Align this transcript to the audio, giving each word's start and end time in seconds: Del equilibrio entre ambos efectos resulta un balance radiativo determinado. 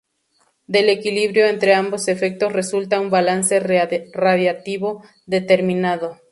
Del 0.65 0.89
equilibrio 0.89 1.45
entre 1.45 1.75
ambos 1.75 2.07
efectos 2.07 2.51
resulta 2.53 2.99
un 2.99 3.11
balance 3.11 3.59
radiativo 3.59 5.03
determinado. 5.27 6.17